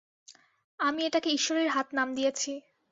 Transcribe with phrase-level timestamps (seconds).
[0.79, 2.51] আমি এটাকে ঈশ্বরের হাত নাম দিয়েছি।